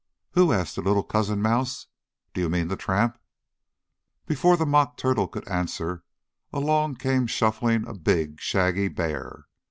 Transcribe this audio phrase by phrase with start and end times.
[0.31, 1.85] "Who?" asked the little cousin mouse.
[2.33, 3.19] "Do you mean the tramp?"
[4.25, 6.03] Before the Mock Turtle could answer
[6.51, 9.45] along came shuffling a big, shaggy bear.